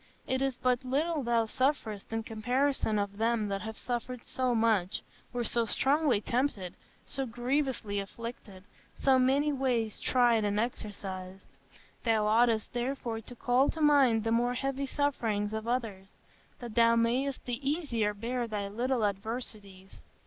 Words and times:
It 0.25 0.41
is 0.41 0.57
but 0.57 0.83
little 0.83 1.21
thou 1.21 1.45
sufferest 1.45 2.11
in 2.11 2.23
comparison 2.23 2.97
of 2.97 3.17
them 3.17 3.49
that 3.49 3.61
have 3.61 3.77
suffered 3.77 4.23
so 4.23 4.55
much, 4.55 5.03
were 5.31 5.43
so 5.43 5.67
strongly 5.67 6.19
tempted, 6.21 6.73
so 7.05 7.27
grievously 7.27 7.99
afflicted, 7.99 8.63
so 8.95 9.19
many 9.19 9.53
ways 9.53 9.99
tried 9.99 10.43
and 10.43 10.59
exercised. 10.59 11.45
Thou 12.03 12.25
oughtest 12.25 12.73
therefore 12.73 13.21
to 13.21 13.35
call 13.35 13.69
to 13.69 13.79
mind 13.79 14.23
the 14.23 14.31
more 14.31 14.55
heavy 14.55 14.87
sufferings 14.87 15.53
of 15.53 15.67
others, 15.67 16.15
that 16.57 16.73
thou 16.73 16.95
mayest 16.95 17.45
the 17.45 17.69
easier 17.69 18.15
bear 18.15 18.47
thy 18.47 18.67
little 18.69 19.05
adversities. 19.05 20.01